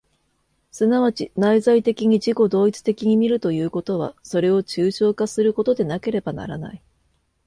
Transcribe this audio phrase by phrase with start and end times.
[0.71, 6.81] 即ち内在的に自己同一的に見るということは、それを抽象化することでなければならない。